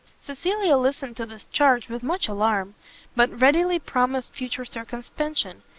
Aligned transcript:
Cecilia 0.19 0.77
listened 0.77 1.15
to 1.17 1.27
this 1.27 1.47
charge 1.49 1.87
with 1.87 2.01
much 2.01 2.27
alarm, 2.27 2.73
but 3.15 3.39
readily 3.39 3.77
promised 3.77 4.33
future 4.33 4.65
circumspection. 4.65 5.61